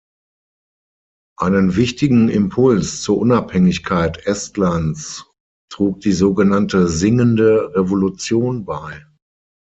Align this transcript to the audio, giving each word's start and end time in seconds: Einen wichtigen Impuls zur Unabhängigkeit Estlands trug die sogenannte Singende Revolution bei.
Einen 1.39 1.75
wichtigen 1.75 2.27
Impuls 2.27 3.03
zur 3.03 3.19
Unabhängigkeit 3.19 4.25
Estlands 4.25 5.27
trug 5.71 5.99
die 5.99 6.11
sogenannte 6.11 6.87
Singende 6.87 7.71
Revolution 7.75 8.65
bei. 8.65 9.05